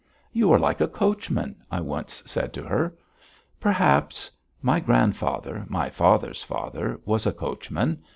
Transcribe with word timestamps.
"You 0.33 0.51
are 0.51 0.57
like 0.57 0.81
a 0.81 0.87
coachman!" 0.87 1.63
I 1.69 1.79
once 1.79 2.23
said 2.25 2.53
to 2.53 2.63
her. 2.63 2.97
"Perhaps. 3.59 4.31
My 4.59 4.79
grandfather, 4.79 5.63
my 5.69 5.91
father's 5.91 6.43
father, 6.43 6.99
was 7.05 7.27
a 7.27 7.31
coachman. 7.31 8.01